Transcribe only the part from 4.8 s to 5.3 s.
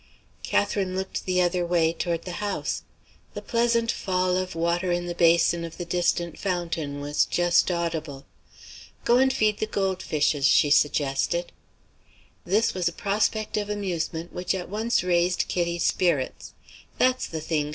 in the